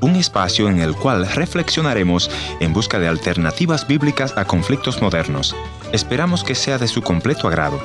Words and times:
Un 0.00 0.16
espacio 0.16 0.68
en 0.68 0.80
el 0.80 0.96
cual 0.96 1.28
reflexionaremos 1.28 2.28
en 2.58 2.72
busca 2.72 2.98
de 2.98 3.06
alternativas 3.06 3.86
bíblicas 3.86 4.36
a 4.36 4.46
conflictos 4.46 5.00
modernos. 5.00 5.54
Esperamos 5.92 6.42
que 6.42 6.56
sea 6.56 6.76
de 6.76 6.88
su 6.88 7.02
completo 7.02 7.46
agrado. 7.46 7.78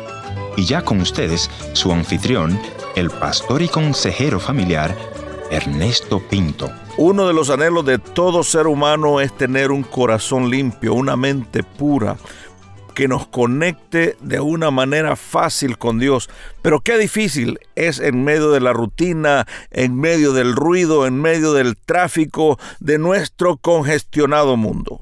Y 0.58 0.66
ya 0.66 0.82
con 0.82 1.00
ustedes, 1.00 1.52
su 1.74 1.92
anfitrión, 1.92 2.60
el 2.96 3.12
pastor 3.12 3.62
y 3.62 3.68
consejero 3.68 4.40
familiar, 4.40 4.98
Ernesto 5.52 6.20
Pinto. 6.28 6.72
Uno 6.98 7.28
de 7.28 7.34
los 7.34 7.52
anhelos 7.52 7.86
de 7.86 8.00
todo 8.00 8.44
ser 8.44 8.66
humano 8.66 9.22
es 9.22 9.32
tener 9.38 9.70
un 9.70 9.84
corazón 9.84 10.50
limpio, 10.50 10.96
una 10.96 11.16
mente 11.16 11.62
pura, 11.62 12.18
que 13.02 13.08
nos 13.08 13.26
conecte 13.26 14.16
de 14.22 14.42
una 14.42 14.70
manera 14.70 15.16
fácil 15.16 15.80
con 15.80 15.98
Dios. 15.98 16.30
Pero 16.62 16.82
qué 16.82 17.00
difícil 17.00 17.58
es 17.74 18.00
en 18.00 18.24
medio 18.24 18.52
de 18.52 18.60
la 18.60 18.74
rutina, 18.74 19.48
en 19.72 19.96
medio 19.96 20.34
del 20.34 20.56
ruido, 20.56 21.08
en 21.08 21.20
medio 21.20 21.54
del 21.54 21.78
tráfico 21.78 22.60
de 22.80 23.00
nuestro 23.00 23.58
congestionado 23.58 24.56
mundo. 24.56 25.02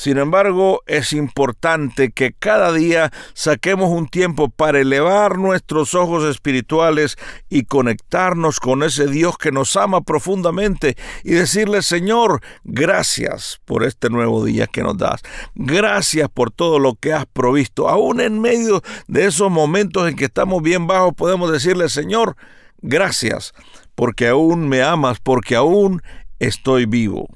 Sin 0.00 0.16
embargo, 0.16 0.80
es 0.86 1.12
importante 1.12 2.10
que 2.10 2.32
cada 2.32 2.72
día 2.72 3.12
saquemos 3.34 3.90
un 3.90 4.08
tiempo 4.08 4.48
para 4.48 4.80
elevar 4.80 5.36
nuestros 5.36 5.94
ojos 5.94 6.24
espirituales 6.24 7.18
y 7.50 7.64
conectarnos 7.64 8.60
con 8.60 8.82
ese 8.82 9.08
Dios 9.08 9.36
que 9.36 9.52
nos 9.52 9.76
ama 9.76 10.00
profundamente 10.00 10.96
y 11.22 11.32
decirle, 11.32 11.82
Señor, 11.82 12.40
gracias 12.64 13.60
por 13.66 13.84
este 13.84 14.08
nuevo 14.08 14.42
día 14.42 14.66
que 14.66 14.82
nos 14.82 14.96
das. 14.96 15.20
Gracias 15.54 16.30
por 16.30 16.50
todo 16.50 16.78
lo 16.78 16.94
que 16.94 17.12
has 17.12 17.26
provisto. 17.26 17.90
Aún 17.90 18.22
en 18.22 18.40
medio 18.40 18.80
de 19.06 19.26
esos 19.26 19.50
momentos 19.50 20.08
en 20.08 20.16
que 20.16 20.24
estamos 20.24 20.62
bien 20.62 20.86
bajos, 20.86 21.12
podemos 21.14 21.52
decirle, 21.52 21.90
Señor, 21.90 22.38
gracias 22.80 23.52
porque 23.94 24.28
aún 24.28 24.66
me 24.66 24.80
amas, 24.82 25.18
porque 25.20 25.56
aún 25.56 26.00
estoy 26.38 26.86
vivo. 26.86 27.28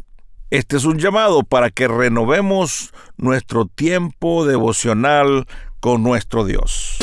Este 0.54 0.76
es 0.76 0.84
un 0.84 1.00
llamado 1.00 1.42
para 1.42 1.68
que 1.68 1.88
renovemos 1.88 2.92
nuestro 3.16 3.66
tiempo 3.66 4.46
devocional 4.46 5.48
con 5.80 6.04
nuestro 6.04 6.44
Dios. 6.44 6.96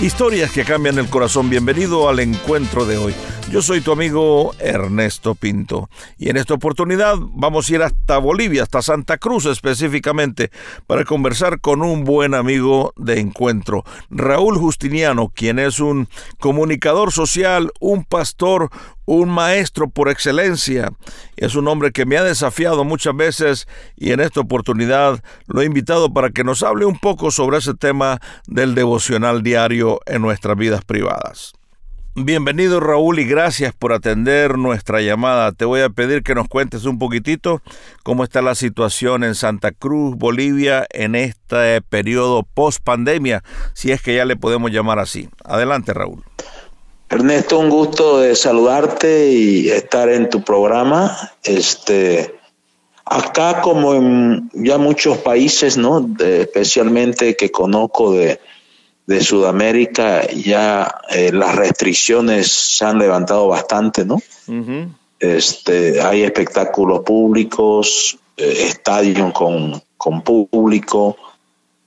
Historias 0.00 0.50
que 0.50 0.64
cambian 0.64 0.98
el 0.98 1.08
corazón. 1.08 1.48
Bienvenido 1.48 2.08
al 2.08 2.18
encuentro 2.18 2.86
de 2.86 2.98
hoy. 2.98 3.14
Yo 3.50 3.62
soy 3.62 3.80
tu 3.80 3.92
amigo 3.92 4.54
Ernesto 4.58 5.34
Pinto 5.34 5.88
y 6.18 6.28
en 6.28 6.36
esta 6.36 6.52
oportunidad 6.52 7.14
vamos 7.18 7.70
a 7.70 7.74
ir 7.74 7.82
hasta 7.82 8.18
Bolivia, 8.18 8.62
hasta 8.62 8.82
Santa 8.82 9.16
Cruz 9.16 9.46
específicamente, 9.46 10.50
para 10.86 11.06
conversar 11.06 11.58
con 11.60 11.80
un 11.80 12.04
buen 12.04 12.34
amigo 12.34 12.92
de 12.96 13.20
encuentro, 13.20 13.84
Raúl 14.10 14.58
Justiniano, 14.58 15.32
quien 15.34 15.58
es 15.58 15.80
un 15.80 16.08
comunicador 16.38 17.10
social, 17.10 17.72
un 17.80 18.04
pastor, 18.04 18.68
un 19.06 19.30
maestro 19.30 19.88
por 19.88 20.10
excelencia. 20.10 20.92
Es 21.36 21.54
un 21.54 21.68
hombre 21.68 21.90
que 21.90 22.04
me 22.04 22.18
ha 22.18 22.24
desafiado 22.24 22.84
muchas 22.84 23.16
veces 23.16 23.66
y 23.96 24.12
en 24.12 24.20
esta 24.20 24.40
oportunidad 24.40 25.24
lo 25.46 25.62
he 25.62 25.64
invitado 25.64 26.12
para 26.12 26.30
que 26.30 26.44
nos 26.44 26.62
hable 26.62 26.84
un 26.84 26.98
poco 26.98 27.30
sobre 27.30 27.56
ese 27.56 27.72
tema 27.72 28.20
del 28.46 28.74
devocional 28.74 29.42
diario 29.42 30.00
en 30.04 30.20
nuestras 30.20 30.56
vidas 30.58 30.84
privadas. 30.84 31.57
Bienvenido 32.24 32.80
Raúl 32.80 33.20
y 33.20 33.24
gracias 33.24 33.72
por 33.72 33.92
atender 33.92 34.58
nuestra 34.58 35.00
llamada. 35.00 35.52
Te 35.52 35.64
voy 35.64 35.82
a 35.82 35.88
pedir 35.88 36.22
que 36.22 36.34
nos 36.34 36.48
cuentes 36.48 36.84
un 36.84 36.98
poquitito 36.98 37.62
cómo 38.02 38.24
está 38.24 38.42
la 38.42 38.56
situación 38.56 39.22
en 39.22 39.36
Santa 39.36 39.70
Cruz, 39.70 40.16
Bolivia, 40.16 40.86
en 40.90 41.14
este 41.14 41.80
periodo 41.82 42.42
post 42.42 42.82
pandemia, 42.82 43.44
si 43.72 43.92
es 43.92 44.02
que 44.02 44.16
ya 44.16 44.24
le 44.24 44.34
podemos 44.34 44.72
llamar 44.72 44.98
así. 44.98 45.28
Adelante 45.44 45.94
Raúl. 45.94 46.24
Ernesto, 47.08 47.60
un 47.60 47.70
gusto 47.70 48.18
de 48.18 48.34
saludarte 48.34 49.30
y 49.30 49.70
estar 49.70 50.08
en 50.08 50.28
tu 50.28 50.42
programa. 50.42 51.16
Este, 51.44 52.34
acá 53.04 53.60
como 53.60 53.94
en 53.94 54.50
ya 54.54 54.76
muchos 54.76 55.18
países, 55.18 55.76
¿no? 55.76 56.08
especialmente 56.18 57.36
que 57.36 57.50
conozco 57.50 58.12
de 58.12 58.40
de 59.08 59.22
Sudamérica 59.22 60.26
ya 60.32 61.00
eh, 61.08 61.32
las 61.32 61.56
restricciones 61.56 62.52
se 62.52 62.84
han 62.84 62.98
levantado 62.98 63.48
bastante, 63.48 64.04
¿no? 64.04 64.20
este, 65.18 66.02
hay 66.02 66.24
espectáculos 66.24 67.00
públicos, 67.06 68.18
eh, 68.36 68.66
estadios 68.68 69.32
con, 69.32 69.82
con 69.96 70.20
público, 70.20 71.16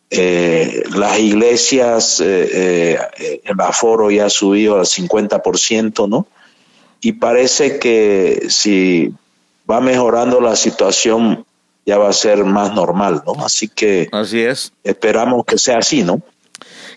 eh, 0.09 0.84
las 0.96 1.20
iglesias, 1.20 2.20
el 2.22 2.98
aforo 3.59 4.09
ya 4.09 4.26
ha 4.26 4.30
subido 4.32 4.80
al 4.80 4.86
50%, 4.86 6.09
¿no? 6.09 6.26
Y 7.02 7.14
parece 7.14 7.78
que 7.78 8.48
si 8.50 9.14
va 9.70 9.80
mejorando 9.80 10.42
la 10.42 10.56
situación, 10.56 11.46
ya 11.86 12.00
va 12.00 12.09
a 12.09 12.14
ser 12.14 12.46
más 12.46 12.74
normal, 12.74 13.22
¿no? 13.28 13.46
Así 13.46 13.68
que 13.68 14.09
así 14.12 14.42
es. 14.42 14.74
Esperamos 14.84 15.46
que 15.46 15.59
sea 15.59 15.78
así, 15.78 16.02
¿no? 16.02 16.22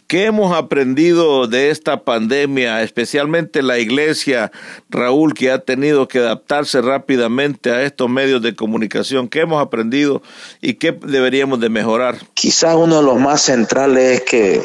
¿Qué 0.07 0.27
hemos 0.27 0.55
aprendido 0.55 1.47
de 1.47 1.71
esta 1.71 2.05
pandemia, 2.05 2.83
especialmente 2.83 3.63
la 3.63 3.79
iglesia, 3.79 4.53
Raúl, 4.91 5.33
que 5.35 5.51
ha 5.51 5.61
tenido 5.61 6.09
que 6.09 6.19
adaptarse 6.19 6.83
rápidamente 6.83 7.71
a 7.71 7.83
estos 7.83 8.11
medios 8.11 8.43
de 8.43 8.55
comunicación? 8.55 9.29
¿Qué 9.29 9.41
hemos 9.41 9.63
aprendido 9.63 10.23
y 10.61 10.75
qué 10.75 10.93
deberíamos 10.93 11.61
de 11.61 11.71
mejorar? 11.71 12.19
Quizás 12.35 12.75
uno 12.77 12.97
de 12.97 13.03
los 13.03 13.19
más 13.19 13.41
centrales 13.43 14.21
es 14.21 14.23
que 14.23 14.63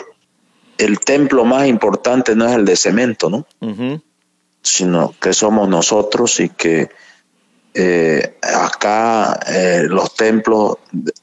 el 0.77 0.99
templo 0.99 1.45
más 1.45 1.67
importante 1.67 2.35
no 2.35 2.47
es 2.47 2.55
el 2.55 2.65
de 2.65 2.75
cemento, 2.75 3.29
¿no? 3.29 3.45
Sino 4.61 5.13
que 5.21 5.33
somos 5.33 5.69
nosotros 5.69 6.39
y 6.39 6.49
que 6.49 6.89
eh, 7.73 8.37
acá 8.41 9.39
eh, 9.47 9.83
los 9.87 10.15
templos, 10.15 10.77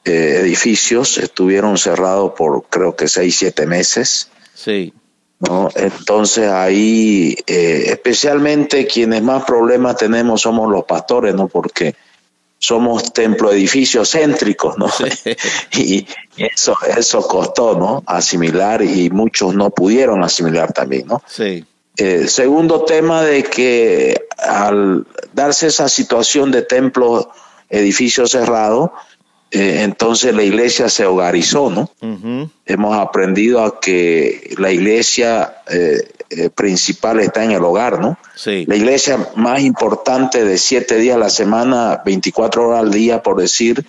eh, 0.04 0.38
edificios 0.42 1.18
estuvieron 1.18 1.76
cerrados 1.76 2.32
por 2.36 2.64
creo 2.70 2.94
que 2.94 3.08
seis, 3.08 3.36
siete 3.36 3.66
meses. 3.66 4.30
Sí. 4.54 4.92
¿no? 5.40 5.68
Entonces 5.74 6.50
ahí, 6.50 7.36
especialmente 7.46 8.86
quienes 8.86 9.22
más 9.22 9.44
problemas 9.44 9.96
tenemos 9.96 10.40
somos 10.40 10.70
los 10.70 10.84
pastores, 10.84 11.34
¿no? 11.34 11.46
Porque 11.46 11.94
somos 12.58 13.12
templo 13.12 13.52
edificios 13.52 14.12
céntricos, 14.12 14.78
¿no? 14.78 14.88
y 15.72 16.06
eso, 16.38 16.74
eso 16.96 17.20
costó, 17.28 17.78
¿no? 17.78 18.02
Asimilar 18.06 18.82
y 18.82 19.10
muchos 19.10 19.54
no 19.54 19.70
pudieron 19.70 20.24
asimilar 20.24 20.72
también, 20.72 21.06
¿no? 21.06 21.22
Sí. 21.26 21.64
Eh, 21.98 22.28
segundo 22.28 22.84
tema 22.84 23.22
de 23.22 23.42
que 23.42 24.15
al 24.48 25.06
darse 25.32 25.68
esa 25.68 25.88
situación 25.88 26.50
de 26.50 26.62
templo, 26.62 27.30
edificio 27.68 28.26
cerrado, 28.26 28.92
eh, 29.50 29.82
entonces 29.82 30.34
la 30.34 30.42
iglesia 30.42 30.88
se 30.88 31.06
hogarizó, 31.06 31.70
¿no? 31.70 31.90
Hemos 32.66 32.96
aprendido 32.98 33.64
a 33.64 33.80
que 33.80 34.54
la 34.58 34.72
iglesia 34.72 35.58
eh, 35.70 36.50
principal 36.54 37.20
está 37.20 37.44
en 37.44 37.52
el 37.52 37.64
hogar, 37.64 38.00
¿no? 38.00 38.18
Sí. 38.34 38.64
La 38.66 38.76
iglesia 38.76 39.30
más 39.36 39.60
importante 39.60 40.44
de 40.44 40.58
siete 40.58 40.96
días 40.96 41.16
a 41.16 41.20
la 41.20 41.30
semana, 41.30 42.02
24 42.04 42.68
horas 42.68 42.80
al 42.80 42.90
día, 42.90 43.22
por 43.22 43.40
decir, 43.40 43.86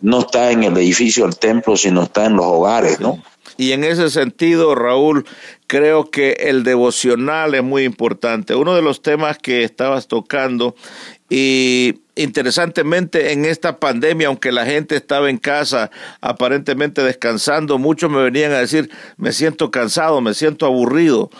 no 0.00 0.20
está 0.20 0.50
en 0.50 0.64
el 0.64 0.76
edificio 0.76 1.24
del 1.24 1.36
templo, 1.36 1.76
sino 1.76 2.02
está 2.02 2.26
en 2.26 2.36
los 2.36 2.46
hogares, 2.46 3.00
¿no? 3.00 3.22
Y 3.56 3.72
en 3.72 3.84
ese 3.84 4.10
sentido, 4.10 4.74
Raúl, 4.74 5.24
creo 5.66 6.10
que 6.10 6.32
el 6.40 6.62
devocional 6.62 7.54
es 7.54 7.62
muy 7.62 7.84
importante. 7.84 8.54
Uno 8.54 8.74
de 8.74 8.82
los 8.82 9.02
temas 9.02 9.38
que 9.38 9.64
estabas 9.64 10.08
tocando 10.08 10.74
y 11.28 12.00
interesantemente 12.14 13.32
en 13.32 13.44
esta 13.44 13.78
pandemia, 13.78 14.28
aunque 14.28 14.52
la 14.52 14.64
gente 14.64 14.96
estaba 14.96 15.28
en 15.28 15.38
casa 15.38 15.90
aparentemente 16.20 17.02
descansando, 17.02 17.78
muchos 17.78 18.10
me 18.10 18.22
venían 18.22 18.52
a 18.52 18.58
decir, 18.58 18.90
me 19.16 19.32
siento 19.32 19.70
cansado, 19.70 20.20
me 20.20 20.34
siento 20.34 20.66
aburrido. 20.66 21.30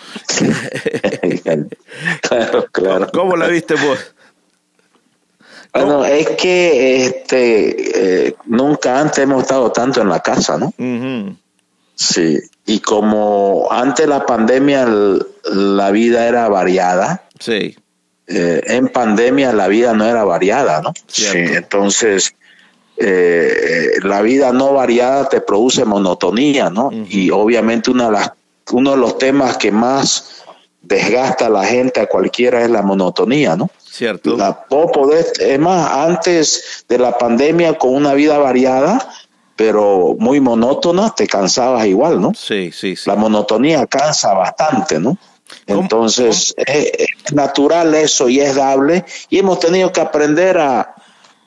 claro, 2.23 2.67
claro. 2.73 3.08
¿Cómo 3.12 3.37
la 3.37 3.46
viste 3.49 3.75
vos? 3.75 4.12
Bueno, 5.73 6.05
es 6.06 6.31
que 6.31 7.05
este, 7.05 8.26
eh, 8.29 8.37
nunca 8.46 8.99
antes 8.99 9.19
hemos 9.19 9.43
estado 9.43 9.70
tanto 9.73 10.00
en 10.00 10.08
la 10.08 10.20
casa, 10.20 10.56
¿no? 10.56 10.73
Sí, 11.96 12.38
y 12.66 12.81
como 12.81 13.69
antes 13.70 14.06
la 14.06 14.25
pandemia 14.26 14.87
la 15.44 15.90
vida 15.90 16.28
era 16.28 16.48
variada. 16.48 17.25
Sí. 17.40 17.75
Eh, 18.28 18.60
en 18.66 18.88
pandemia 18.88 19.52
la 19.52 19.66
vida 19.69 19.94
no 19.94 20.04
era 20.04 20.22
variada, 20.25 20.82
¿no? 20.82 20.93
Sí, 21.06 21.26
entonces 21.34 22.34
eh, 22.98 23.93
la 24.02 24.20
vida 24.20 24.52
no 24.52 24.75
variada 24.75 25.28
te 25.28 25.40
produce 25.40 25.84
monotonía, 25.84 26.69
¿no? 26.69 26.90
Y 26.93 27.31
obviamente 27.31 27.90
una 27.90 28.06
de 28.06 28.12
las, 28.12 28.32
uno 28.72 28.90
de 28.90 28.96
los 28.99 29.16
temas 29.16 29.56
que 29.56 29.72
más 29.72 30.44
desgasta 30.82 31.46
a 31.46 31.50
la 31.50 31.64
gente, 31.64 32.00
a 32.00 32.06
cualquiera, 32.06 32.62
es 32.62 32.70
la 32.70 32.82
monotonía, 32.82 33.56
¿no? 33.56 33.70
Cierto. 33.82 34.37
La, 34.37 34.66
es 35.40 35.58
más, 35.58 35.90
antes 35.90 36.84
de 36.88 36.99
la 36.99 37.16
pandemia, 37.16 37.78
con 37.78 37.94
una 37.94 38.12
vida 38.12 38.38
variada, 38.38 39.08
pero 39.56 40.14
muy 40.19 40.41
monótona, 40.41 41.14
te 41.14 41.26
cansabas 41.26 41.87
igual, 41.87 42.20
¿no? 42.20 42.32
Sí, 42.35 42.70
sí, 42.73 42.94
sí. 42.94 43.08
La 43.08 43.17
monotonía 43.17 43.87
cansa 43.87 44.35
bastante, 44.35 45.00
¿no? 45.00 45.17
Entonces, 45.67 46.55
Es, 46.58 47.06
natural 47.32 47.94
eso 47.94 48.29
y 48.29 48.41
es 48.41 48.55
dable, 48.55 49.05
y 49.31 49.38
hemos 49.38 49.58
tenido 49.58 49.93
que 49.93 50.00
aprender 50.00 50.58
a, 50.58 50.94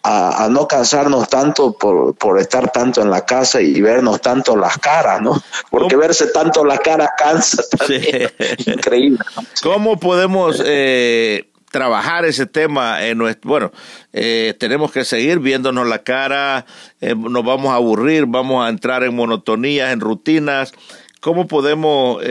a, 0.04 0.48
no 0.50 0.68
cansarnos 0.68 1.28
tanto 1.30 1.74
por, 1.74 2.16
por, 2.16 2.40
estar 2.40 2.72
tanto 2.72 3.02
en 3.02 3.12
la 3.12 3.26
casa 3.26 3.62
y 3.62 3.80
vernos 3.82 4.22
tanto 4.22 4.56
las 4.56 4.78
caras, 4.78 5.22
¿no? 5.22 5.42
Porque 5.70 5.96
verse 5.96 6.28
tanto 6.28 6.66
las 6.66 6.80
caras 6.80 7.10
cansa 7.18 7.62
también. 7.78 8.32
Increíble. 8.66 9.20
¿Cómo 9.62 10.00
podemos 10.00 10.62
eh, 10.66 11.49
trabajar 11.71 12.25
ese 12.25 12.45
tema 12.45 13.06
en 13.06 13.18
nuestro, 13.18 13.50
bueno, 13.50 13.71
eh, 14.13 14.54
tenemos 14.60 14.92
que 14.92 15.06
seguir 15.06 15.39
viéndonos 15.39 15.88
la 15.88 16.00
cara, 16.00 16.66
eh, 17.01 17.16
nos 17.16 17.44
vamos 17.44 17.71
a 17.71 17.75
aburrir, 17.75 18.25
vamos 18.25 18.66
a 18.66 18.69
entrar 18.69 19.04
en 19.04 19.16
monotonías, 19.16 19.92
en 19.94 20.00
rutinas. 20.00 20.74
¿Cómo 21.21 21.48
podemos 21.48 22.24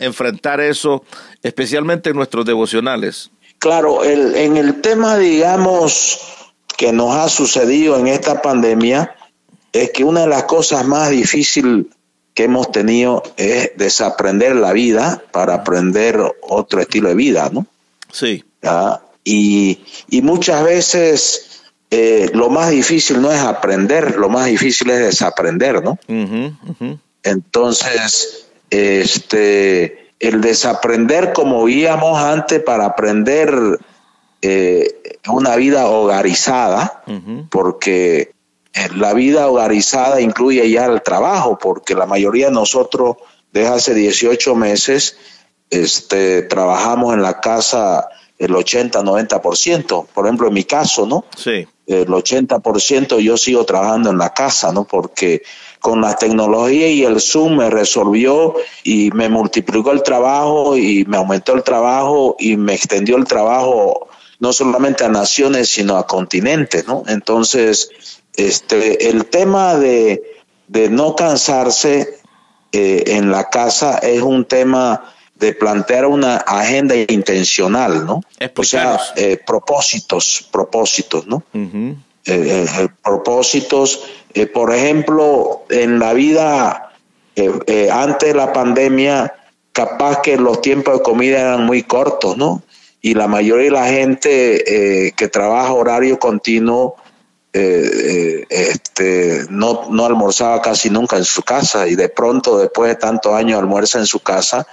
enfrentar 0.00 0.60
eso, 0.60 1.04
especialmente 1.44 2.10
en 2.10 2.16
nuestros 2.16 2.44
devocionales? 2.44 3.30
Claro, 3.60 4.02
el, 4.02 4.34
en 4.34 4.56
el 4.56 4.80
tema, 4.80 5.16
digamos, 5.16 6.18
que 6.76 6.92
nos 6.92 7.14
ha 7.14 7.28
sucedido 7.28 7.98
en 7.98 8.06
esta 8.06 8.40
pandemia 8.40 9.14
es 9.72 9.90
que 9.90 10.02
una 10.02 10.22
de 10.22 10.28
las 10.28 10.44
cosas 10.44 10.86
más 10.86 11.10
difíciles 11.10 11.84
que 12.34 12.44
hemos 12.44 12.72
tenido 12.72 13.22
es 13.36 13.72
desaprender 13.76 14.56
la 14.56 14.72
vida 14.72 15.22
para 15.30 15.54
aprender 15.54 16.18
otro 16.40 16.80
estilo 16.80 17.10
de 17.10 17.14
vida, 17.14 17.50
¿no? 17.52 17.66
Sí. 18.10 18.44
Y, 19.24 19.78
muchas 20.22 20.64
veces 20.64 21.62
eh, 21.90 22.30
lo 22.34 22.50
más 22.50 22.70
difícil 22.70 23.20
no 23.20 23.32
es 23.32 23.40
aprender, 23.40 24.16
lo 24.16 24.28
más 24.28 24.46
difícil 24.46 24.90
es 24.90 25.00
desaprender, 25.00 25.82
¿no? 25.82 25.98
Entonces, 27.22 28.46
este, 28.70 30.10
el 30.20 30.40
desaprender 30.40 31.32
como 31.32 31.64
víamos 31.64 32.18
antes 32.18 32.62
para 32.62 32.86
aprender 32.86 33.78
eh, 34.42 35.18
una 35.28 35.56
vida 35.56 35.86
hogarizada, 35.88 37.02
porque 37.50 38.32
eh, 38.72 38.88
la 38.94 39.12
vida 39.14 39.48
hogarizada 39.48 40.20
incluye 40.20 40.70
ya 40.70 40.86
el 40.86 41.02
trabajo, 41.02 41.58
porque 41.58 41.94
la 41.94 42.06
mayoría 42.06 42.46
de 42.46 42.52
nosotros 42.52 43.16
desde 43.52 43.68
hace 43.68 43.94
18 43.94 44.54
meses 44.54 45.16
este, 45.70 46.42
trabajamos 46.42 47.14
en 47.14 47.22
la 47.22 47.40
casa 47.40 48.08
el 48.40 48.52
80-90%. 48.52 50.06
Por 50.06 50.26
ejemplo, 50.26 50.48
en 50.48 50.54
mi 50.54 50.64
caso, 50.64 51.06
¿no? 51.06 51.26
Sí. 51.36 51.68
El 51.86 52.08
80% 52.08 53.20
yo 53.20 53.36
sigo 53.36 53.64
trabajando 53.64 54.10
en 54.10 54.18
la 54.18 54.32
casa, 54.32 54.72
¿no? 54.72 54.84
Porque 54.84 55.42
con 55.78 56.00
la 56.00 56.16
tecnología 56.16 56.88
y 56.88 57.04
el 57.04 57.20
Zoom 57.20 57.58
me 57.58 57.68
resolvió 57.68 58.54
y 58.82 59.10
me 59.12 59.28
multiplicó 59.28 59.92
el 59.92 60.02
trabajo 60.02 60.76
y 60.76 61.04
me 61.06 61.18
aumentó 61.18 61.54
el 61.54 61.62
trabajo 61.62 62.36
y 62.38 62.56
me 62.56 62.74
extendió 62.74 63.16
el 63.16 63.24
trabajo 63.24 64.08
no 64.38 64.54
solamente 64.54 65.04
a 65.04 65.10
naciones, 65.10 65.68
sino 65.68 65.98
a 65.98 66.06
continentes, 66.06 66.86
¿no? 66.86 67.02
Entonces, 67.08 67.90
este, 68.36 69.10
el 69.10 69.26
tema 69.26 69.74
de, 69.74 70.22
no 70.90 71.14
cansarse 71.14 72.20
eh, 72.72 73.04
en 73.06 73.30
la 73.30 73.50
casa 73.50 73.98
es 73.98 74.22
un 74.22 74.46
tema 74.46 75.12
de 75.40 75.54
plantear 75.54 76.06
una 76.06 76.36
agenda 76.36 76.94
intencional, 76.94 78.06
¿no? 78.06 78.22
O 78.56 78.62
sea, 78.62 79.00
eh, 79.16 79.38
propósitos, 79.44 80.46
propósitos, 80.52 81.26
¿no? 81.26 81.42
Eh, 82.26 82.88
propósitos, 83.02 84.04
por 84.54 84.72
ejemplo, 84.72 85.64
en 85.68 85.98
la 85.98 86.12
vida 86.12 86.92
antes 87.90 88.28
de 88.28 88.34
la 88.34 88.52
pandemia, 88.52 89.34
capaz 89.72 90.20
que 90.20 90.36
los 90.36 90.60
tiempos 90.60 90.98
de 90.98 91.02
comida 91.02 91.40
eran 91.40 91.64
muy 91.64 91.82
cortos, 91.82 92.36
¿no? 92.36 92.62
y 93.02 93.14
la 93.14 93.28
mayoría 93.28 93.64
de 93.64 93.70
la 93.70 93.86
gente 93.86 95.06
eh, 95.06 95.12
que 95.12 95.28
trabaja 95.28 95.72
horario 95.72 96.18
continuo 96.18 96.96
eh, 97.52 97.90
eh, 97.92 98.46
este, 98.50 99.46
no, 99.48 99.88
no 99.90 100.06
almorzaba 100.06 100.60
casi 100.62 100.90
nunca 100.90 101.16
en 101.16 101.24
su 101.24 101.42
casa 101.42 101.88
y 101.88 101.96
de 101.96 102.08
pronto 102.08 102.58
después 102.58 102.90
de 102.90 102.96
tantos 102.96 103.32
años 103.34 103.58
almuerza 103.58 103.98
en 103.98 104.06
su 104.06 104.20
casa 104.20 104.66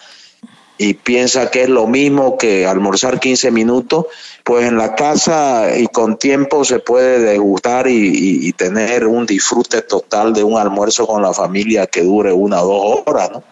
y 0.78 0.94
piensa 0.94 1.50
que 1.50 1.64
es 1.64 1.70
lo 1.70 1.88
mismo 1.88 2.38
que 2.38 2.66
almorzar 2.66 3.20
15 3.20 3.52
minutos, 3.52 4.06
pues 4.44 4.68
en 4.68 4.78
la 4.78 4.96
casa 4.96 5.78
y 5.78 5.88
con 5.88 6.18
tiempo 6.18 6.64
se 6.64 6.80
puede 6.80 7.20
degustar 7.20 7.88
y, 7.88 8.48
y 8.48 8.54
tener 8.54 9.08
un 9.08 9.26
disfrute 9.26 9.82
total 9.82 10.34
de 10.34 10.44
un 10.44 10.58
almuerzo 10.58 11.08
con 11.08 11.22
la 11.22 11.34
familia 11.34 11.88
que 11.88 12.04
dure 12.04 12.32
una 12.32 12.62
o 12.62 12.68
dos 12.68 13.04
horas, 13.06 13.32
¿no? 13.32 13.44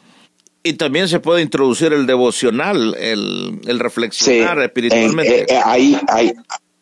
Y 0.67 0.73
también 0.73 1.07
se 1.07 1.19
puede 1.19 1.43
introducir 1.43 1.93
el 1.93 2.07
devocional, 2.07 2.95
el, 2.95 3.61
el 3.67 3.79
reflexionar 3.79 4.59
espiritualmente. 4.63 5.41
Eh, 5.41 5.45
eh, 5.47 5.61
ahí, 5.63 5.95
ahí, 6.07 6.33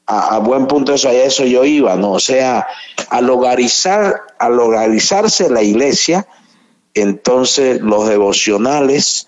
a, 0.06 0.40
buen 0.40 0.68
punto 0.68 0.94
eso, 0.94 1.10
a 1.10 1.14
eso 1.14 1.44
yo 1.44 1.66
iba, 1.66 1.98
¿no? 1.98 2.12
O 2.12 2.20
sea, 2.22 2.66
al 3.10 3.30
hogarizar, 3.30 4.22
al 4.40 4.58
hogarizarse 4.58 5.50
la 5.50 5.64
iglesia, 5.64 6.26
entonces 6.94 7.82
los 7.82 8.08
devocionales 8.08 9.28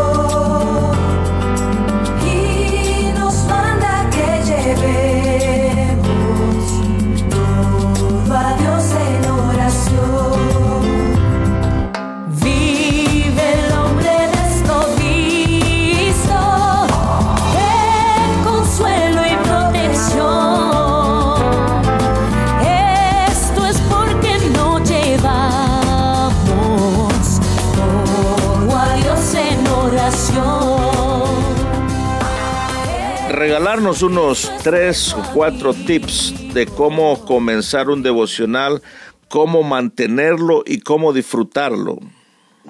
regalarnos 33.51 34.01
unos 34.01 34.49
tres 34.63 35.13
o 35.13 35.21
cuatro 35.33 35.73
tips 35.73 36.53
de 36.53 36.65
cómo 36.67 37.25
comenzar 37.25 37.89
un 37.89 38.01
devocional, 38.01 38.81
cómo 39.27 39.61
mantenerlo 39.61 40.63
y 40.65 40.79
cómo 40.79 41.11
disfrutarlo. 41.11 41.97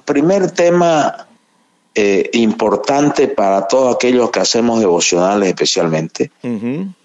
Primer 0.05 0.49
tema 0.49 1.27
eh, 1.93 2.31
importante 2.33 3.27
para 3.27 3.67
todos 3.67 3.93
aquellos 3.93 4.31
que 4.31 4.39
hacemos 4.39 4.79
devocionales 4.79 5.49
especialmente 5.49 6.31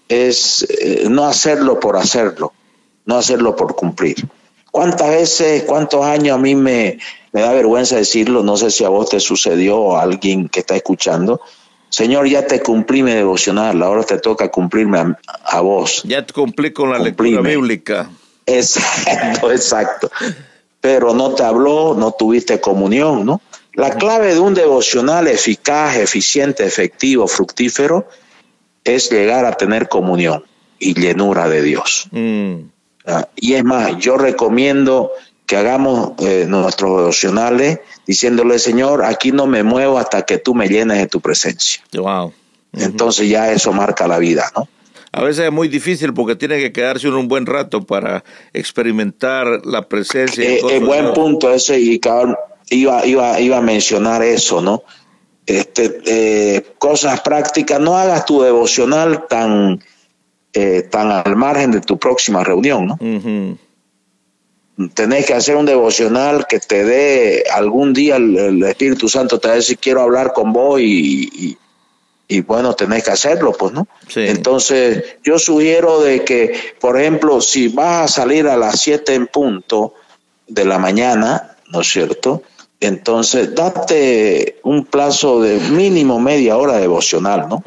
es 0.09 0.65
eh, 0.67 1.05
no 1.07 1.25
hacerlo 1.25 1.79
por 1.79 1.97
hacerlo, 1.97 2.53
no 3.05 3.15
hacerlo 3.15 3.55
por 3.55 3.75
cumplir. 3.75 4.27
¿Cuántas 4.71 5.09
veces, 5.11 5.65
cuántos 5.65 6.03
años 6.03 6.33
a 6.33 6.39
mí 6.39 6.55
me, 6.55 6.97
me 7.31 7.41
da 7.41 7.53
vergüenza 7.53 7.97
decirlo? 7.97 8.41
No 8.41 8.57
sé 8.57 8.71
si 8.71 8.83
a 8.83 8.89
vos 8.89 9.09
te 9.09 9.19
sucedió 9.19 9.77
o 9.77 9.97
a 9.97 10.01
alguien 10.01 10.49
que 10.49 10.61
está 10.61 10.75
escuchando 10.75 11.41
Señor, 11.89 12.27
ya 12.27 12.45
te 12.45 12.61
cumplí 12.61 13.01
mi 13.01 13.11
devocional, 13.11 13.81
ahora 13.81 14.03
te 14.03 14.19
toca 14.19 14.49
cumplirme 14.49 15.15
a, 15.43 15.61
vos. 15.61 16.03
Ya 16.03 16.25
te 16.25 16.33
cumplí 16.33 16.71
con 16.73 16.91
la 16.91 16.99
lectura 16.99 17.41
bíblica. 17.41 18.09
Exacto, 18.45 19.51
exacto. 19.51 20.11
Pero 20.81 21.13
no 21.13 21.31
te 21.33 21.43
habló, 21.43 21.95
no 21.97 22.11
tuviste 22.11 22.59
comunión, 22.59 23.25
¿no? 23.25 23.41
La 23.73 23.91
clave 23.91 24.33
de 24.33 24.39
un 24.39 24.53
devocional 24.53 25.27
eficaz, 25.27 25.97
eficiente, 25.97 26.65
efectivo, 26.65 27.27
fructífero, 27.27 28.07
es 28.83 29.11
llegar 29.11 29.45
a 29.45 29.53
tener 29.53 29.87
comunión 29.87 30.43
y 30.79 30.99
llenura 30.99 31.47
de 31.47 31.61
Dios. 31.61 32.07
Mm. 32.11 32.55
Ah, 33.05 33.27
y 33.35 33.53
es 33.53 33.63
más, 33.63 33.97
yo 33.97 34.17
recomiendo 34.17 35.11
que 35.47 35.57
hagamos 35.57 36.11
eh, 36.19 36.45
nuestros 36.47 36.97
devocionales 36.97 37.79
diciéndole, 38.05 38.59
Señor, 38.59 39.03
aquí 39.03 39.31
no 39.31 39.47
me 39.47 39.63
muevo 39.63 39.97
hasta 39.97 40.23
que 40.23 40.37
tú 40.37 40.53
me 40.53 40.67
llenes 40.67 40.99
de 40.99 41.07
tu 41.07 41.21
presencia. 41.21 41.81
Wow. 41.93 42.33
Entonces 42.73 43.27
ya 43.29 43.51
eso 43.51 43.71
marca 43.73 44.07
la 44.07 44.19
vida, 44.19 44.51
¿no? 44.55 44.67
A 45.11 45.23
veces 45.23 45.45
es 45.45 45.51
muy 45.51 45.67
difícil 45.67 46.13
porque 46.13 46.35
tiene 46.35 46.59
que 46.59 46.71
quedarse 46.71 47.07
uno 47.07 47.19
un 47.19 47.27
buen 47.27 47.47
rato 47.47 47.83
para 47.83 48.23
experimentar 48.53 49.65
la 49.65 49.87
presencia. 49.87 50.43
Eh, 50.43 50.61
eh 50.69 50.79
buen 50.79 51.13
punto 51.13 51.51
ese 51.51 51.79
y 51.79 51.99
iba, 52.69 53.05
iba, 53.05 53.39
iba 53.39 53.57
a 53.57 53.61
mencionar 53.61 54.21
eso, 54.21 54.61
¿no? 54.61 54.83
este, 55.47 56.01
eh, 56.05 56.65
cosas 56.77 57.21
prácticas, 57.21 57.79
no 57.79 57.97
hagas 57.97 58.25
tu 58.25 58.41
devocional 58.41 59.25
tan, 59.27 59.81
eh, 60.53 60.83
tan 60.91 61.09
al 61.09 61.35
margen 61.37 61.71
de 61.71 61.79
tu 61.79 61.97
próxima 61.97 62.43
reunión, 62.43 62.85
¿no? 62.85 62.97
Tenés 64.93 65.25
que 65.25 65.33
hacer 65.33 65.55
un 65.55 65.65
devocional 65.65 66.45
que 66.47 66.59
te 66.59 66.83
dé 66.83 67.43
algún 67.51 67.93
día 67.93 68.17
el, 68.17 68.61
Espíritu 68.63 69.09
Santo 69.09 69.39
te 69.39 69.47
va 69.47 69.55
a 69.55 69.57
decir 69.57 69.79
quiero 69.79 70.01
hablar 70.01 70.33
con 70.33 70.53
vos 70.53 70.79
y, 70.79 71.57
y, 72.27 72.41
bueno, 72.41 72.73
tenés 72.73 73.03
que 73.03 73.11
hacerlo, 73.11 73.53
pues, 73.53 73.73
¿no? 73.73 73.87
Entonces, 74.15 75.17
yo 75.23 75.39
sugiero 75.39 76.01
de 76.01 76.23
que, 76.23 76.53
por 76.79 76.99
ejemplo, 76.99 77.41
si 77.41 77.69
vas 77.69 78.03
a 78.03 78.21
salir 78.21 78.47
a 78.47 78.57
las 78.57 78.79
7 78.81 79.15
en 79.15 79.27
punto 79.27 79.95
de 80.47 80.65
la 80.65 80.77
mañana, 80.77 81.55
¿no 81.71 81.81
es 81.81 81.87
cierto? 81.87 82.43
Entonces, 82.79 83.55
date 83.55 84.59
un 84.63 84.85
plazo 84.85 85.41
de 85.41 85.59
mínimo 85.71 86.19
media 86.19 86.57
hora 86.57 86.77
devocional, 86.77 87.47
¿no? 87.49 87.63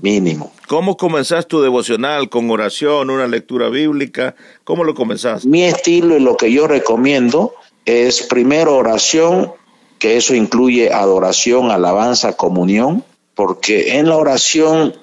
Mínimo. 0.00 0.52
¿Cómo 0.68 0.96
comenzás 0.96 1.46
tu 1.46 1.60
devocional? 1.60 2.30
¿Con 2.30 2.50
oración, 2.50 3.10
una 3.10 3.26
lectura 3.26 3.68
bíblica? 3.68 4.34
¿Cómo 4.64 4.84
lo 4.84 4.94
comenzás? 4.94 5.44
Mi 5.44 5.64
estilo 5.64 6.16
y 6.16 6.20
lo 6.20 6.38
que 6.38 6.50
yo 6.50 6.66
recomiendo 6.66 7.54
es 7.84 8.22
primero 8.22 8.76
oración, 8.76 9.52
que 9.98 10.16
eso 10.16 10.34
incluye 10.34 10.90
adoración, 10.90 11.70
alabanza, 11.70 12.34
comunión, 12.34 13.04
porque 13.34 13.98
en 13.98 14.08
la 14.08 14.16
oración 14.16 14.94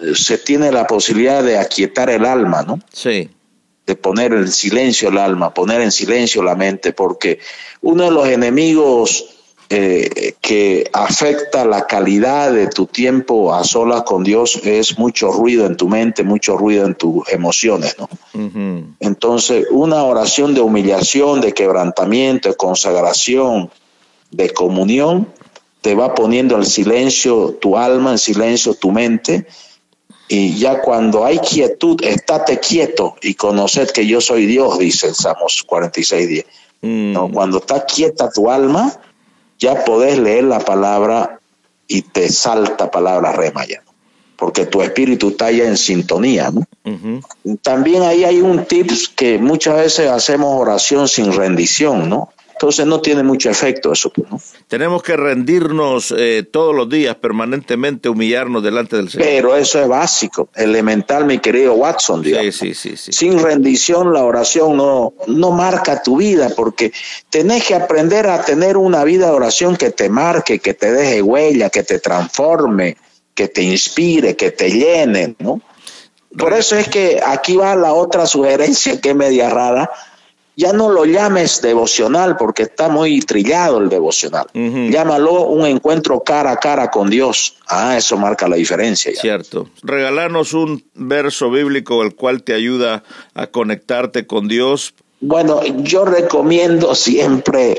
eh, 0.00 0.16
se 0.16 0.36
tiene 0.36 0.72
la 0.72 0.88
posibilidad 0.88 1.44
de 1.44 1.58
aquietar 1.58 2.10
el 2.10 2.24
alma, 2.24 2.62
¿no? 2.62 2.80
Sí 2.92 3.30
de 3.86 3.94
poner 3.94 4.32
en 4.32 4.48
silencio 4.48 5.08
el 5.08 5.18
alma, 5.18 5.54
poner 5.54 5.80
en 5.80 5.92
silencio 5.92 6.42
la 6.42 6.54
mente, 6.54 6.92
porque 6.92 7.38
uno 7.82 8.04
de 8.04 8.10
los 8.10 8.28
enemigos 8.28 9.36
eh, 9.68 10.34
que 10.40 10.88
afecta 10.92 11.64
la 11.64 11.86
calidad 11.86 12.52
de 12.52 12.68
tu 12.68 12.86
tiempo 12.86 13.52
a 13.52 13.64
solas 13.64 14.02
con 14.02 14.22
Dios 14.22 14.60
es 14.62 14.96
mucho 14.96 15.32
ruido 15.32 15.66
en 15.66 15.76
tu 15.76 15.88
mente, 15.88 16.22
mucho 16.22 16.56
ruido 16.56 16.86
en 16.86 16.94
tus 16.94 17.28
emociones, 17.32 17.96
¿no? 17.98 18.08
Entonces, 19.00 19.66
una 19.72 20.04
oración 20.04 20.54
de 20.54 20.60
humillación, 20.60 21.40
de 21.40 21.52
quebrantamiento, 21.52 22.48
de 22.48 22.54
consagración, 22.54 23.70
de 24.30 24.50
comunión, 24.50 25.28
te 25.80 25.96
va 25.96 26.14
poniendo 26.14 26.56
en 26.56 26.64
silencio 26.64 27.56
tu 27.60 27.76
alma, 27.76 28.12
en 28.12 28.18
silencio 28.18 28.74
tu 28.74 28.92
mente, 28.92 29.46
y 30.28 30.58
ya 30.58 30.80
cuando 30.80 31.24
hay 31.24 31.38
quietud, 31.38 32.02
estate 32.02 32.58
quieto 32.58 33.16
y 33.22 33.34
conoced 33.34 33.90
que 33.90 34.06
yo 34.06 34.20
soy 34.20 34.46
Dios, 34.46 34.78
dice 34.78 35.08
el 35.08 35.14
Salmos 35.14 35.62
46, 35.66 36.28
10. 36.28 36.46
¿No? 36.82 37.28
Mm. 37.28 37.32
Cuando 37.32 37.58
está 37.58 37.84
quieta 37.84 38.30
tu 38.30 38.50
alma, 38.50 38.92
ya 39.58 39.84
podés 39.84 40.18
leer 40.18 40.44
la 40.44 40.60
palabra 40.60 41.40
y 41.88 42.02
te 42.02 42.28
salta 42.28 42.90
palabra 42.90 43.32
rema 43.32 43.64
ya, 43.66 43.82
porque 44.36 44.66
tu 44.66 44.82
espíritu 44.82 45.28
está 45.28 45.50
ya 45.50 45.64
en 45.64 45.76
sintonía. 45.76 46.50
¿no? 46.50 46.66
También 47.62 48.02
ahí 48.02 48.24
hay 48.24 48.40
un 48.40 48.64
tips 48.64 49.08
que 49.08 49.38
muchas 49.38 49.76
veces 49.76 50.10
hacemos 50.10 50.60
oración 50.60 51.08
sin 51.08 51.32
rendición, 51.32 52.08
¿no? 52.08 52.30
Entonces 52.56 52.86
no 52.86 53.02
tiene 53.02 53.22
mucho 53.22 53.50
efecto 53.50 53.92
eso. 53.92 54.10
¿no? 54.16 54.40
Tenemos 54.66 55.02
que 55.02 55.14
rendirnos 55.14 56.14
eh, 56.16 56.42
todos 56.42 56.74
los 56.74 56.88
días, 56.88 57.14
permanentemente 57.16 58.08
humillarnos 58.08 58.62
delante 58.62 58.96
del 58.96 59.10
Señor. 59.10 59.26
Pero 59.28 59.56
eso 59.56 59.78
es 59.82 59.86
básico, 59.86 60.48
elemental, 60.54 61.26
mi 61.26 61.38
querido 61.38 61.74
Watson. 61.74 62.24
Sí, 62.24 62.72
sí, 62.72 62.96
sí, 62.96 63.12
Sin 63.12 63.38
rendición 63.42 64.14
la 64.14 64.24
oración 64.24 64.74
no, 64.74 65.12
no 65.26 65.50
marca 65.50 66.02
tu 66.02 66.16
vida, 66.16 66.48
porque 66.56 66.92
tenés 67.28 67.66
que 67.66 67.74
aprender 67.74 68.26
a 68.26 68.42
tener 68.42 68.78
una 68.78 69.04
vida 69.04 69.26
de 69.26 69.32
oración 69.32 69.76
que 69.76 69.90
te 69.90 70.08
marque, 70.08 70.58
que 70.58 70.72
te 70.72 70.90
deje 70.90 71.20
huella, 71.20 71.68
que 71.68 71.82
te 71.82 71.98
transforme, 71.98 72.96
que 73.34 73.48
te 73.48 73.62
inspire, 73.62 74.34
que 74.34 74.50
te 74.50 74.70
llene, 74.70 75.36
¿no? 75.40 75.60
Por 76.38 76.52
eso 76.52 76.76
es 76.76 76.88
que 76.88 77.20
aquí 77.24 77.56
va 77.56 77.76
la 77.76 77.92
otra 77.92 78.26
sugerencia 78.26 79.00
que 79.00 79.10
es 79.10 79.16
media 79.16 79.48
rara, 79.48 79.90
ya 80.56 80.72
no 80.72 80.90
lo 80.90 81.04
llames 81.04 81.60
devocional 81.60 82.36
porque 82.38 82.62
está 82.62 82.88
muy 82.88 83.20
trillado 83.20 83.78
el 83.78 83.90
devocional. 83.90 84.46
Llámalo 84.54 85.42
un 85.48 85.66
encuentro 85.66 86.20
cara 86.20 86.52
a 86.52 86.56
cara 86.56 86.90
con 86.90 87.10
Dios. 87.10 87.56
Ah, 87.68 87.96
eso 87.96 88.16
marca 88.16 88.48
la 88.48 88.56
diferencia. 88.56 89.12
Cierto. 89.14 89.68
Regalarnos 89.82 90.54
un 90.54 90.82
verso 90.94 91.50
bíblico 91.50 92.02
el 92.02 92.14
cual 92.14 92.42
te 92.42 92.54
ayuda 92.54 93.04
a 93.34 93.46
conectarte 93.48 94.26
con 94.26 94.48
Dios. 94.48 94.94
Bueno, 95.20 95.60
yo 95.82 96.06
recomiendo 96.06 96.94
siempre 96.94 97.78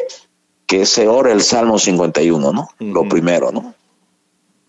que 0.67 0.86
se 0.86 1.07
ore 1.07 1.31
el 1.31 1.41
Salmo 1.41 1.79
51, 1.79 2.51
¿no? 2.51 2.69
Lo 2.79 3.07
primero, 3.10 3.51
¿no? 3.51 3.74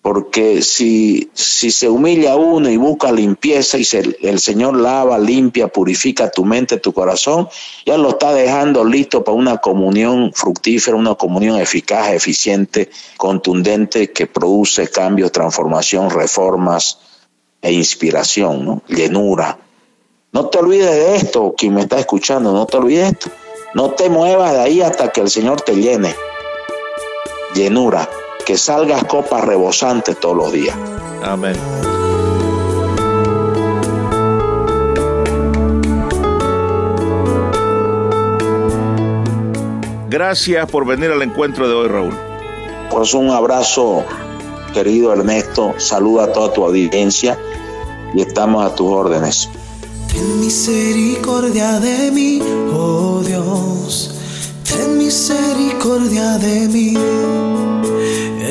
Porque 0.08 0.62
si, 0.62 1.28
si 1.34 1.70
se 1.70 1.86
humilla 1.86 2.34
uno 2.34 2.70
y 2.70 2.78
busca 2.78 3.12
limpieza 3.12 3.76
y 3.76 3.86
el 4.22 4.40
Señor 4.40 4.74
lava, 4.74 5.18
limpia, 5.18 5.68
purifica 5.68 6.30
tu 6.30 6.46
mente, 6.46 6.78
tu 6.78 6.94
corazón, 6.94 7.46
ya 7.84 7.98
lo 7.98 8.08
está 8.08 8.32
dejando 8.32 8.86
listo 8.86 9.22
para 9.22 9.36
una 9.36 9.58
comunión 9.58 10.32
fructífera, 10.32 10.96
una 10.96 11.14
comunión 11.14 11.60
eficaz, 11.60 12.14
eficiente, 12.14 12.88
contundente, 13.18 14.10
que 14.10 14.26
produce 14.26 14.88
cambios, 14.88 15.30
transformación, 15.30 16.08
reformas 16.08 17.00
e 17.60 17.70
inspiración, 17.70 18.64
¿no? 18.64 18.82
llenura. 18.88 19.58
No 20.32 20.46
te 20.46 20.56
olvides 20.56 20.90
de 20.90 21.16
esto, 21.16 21.54
quien 21.54 21.74
me 21.74 21.82
está 21.82 21.98
escuchando, 21.98 22.54
no 22.54 22.64
te 22.64 22.78
olvides 22.78 23.02
de 23.02 23.08
esto. 23.10 23.30
No 23.74 23.90
te 23.90 24.08
muevas 24.08 24.54
de 24.54 24.60
ahí 24.60 24.80
hasta 24.80 25.12
que 25.12 25.20
el 25.20 25.28
Señor 25.28 25.60
te 25.60 25.76
llene. 25.76 26.14
Llenura 27.54 28.08
que 28.48 28.56
salgas 28.56 29.04
copas 29.04 29.44
rebosantes 29.44 30.18
todos 30.18 30.34
los 30.34 30.50
días. 30.50 30.74
Amén. 31.22 31.54
Gracias 40.08 40.70
por 40.70 40.86
venir 40.86 41.10
al 41.10 41.20
encuentro 41.20 41.68
de 41.68 41.74
hoy, 41.74 41.88
Raúl. 41.88 42.14
Pues 42.90 43.12
un 43.12 43.28
abrazo, 43.28 44.02
querido 44.72 45.12
Ernesto. 45.12 45.74
Saluda 45.76 46.24
a 46.24 46.32
toda 46.32 46.50
tu 46.54 46.64
audiencia 46.64 47.38
y 48.14 48.22
estamos 48.22 48.64
a 48.64 48.74
tus 48.74 48.88
órdenes. 48.90 49.50
Ten 50.10 50.40
misericordia 50.40 51.78
de 51.80 52.10
mí, 52.12 52.40
oh 52.72 53.22
Dios. 53.22 54.14
Ten 54.66 54.96
misericordia 54.96 56.38
de 56.38 56.68
mí 56.68 56.94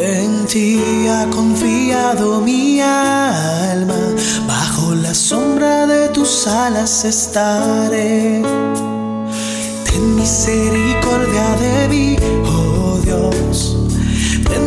en 0.07 0.45
ti 0.45 0.79
ha 1.09 1.25
confiado 1.29 2.39
mi 2.41 2.79
alma, 2.81 3.99
bajo 4.47 4.95
la 4.95 5.13
sombra 5.13 5.85
de 5.85 6.09
tus 6.09 6.47
alas 6.47 7.03
estaré. 7.05 8.41
Ten 9.85 10.15
misericordia 10.15 11.47
de 11.63 11.87
mí, 11.89 12.15
oh 12.45 12.99
Dios, 13.03 13.77
ten 14.49 14.66